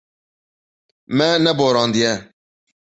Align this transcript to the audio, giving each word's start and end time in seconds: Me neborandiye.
Me 1.17 1.27
neborandiye. 1.43 2.11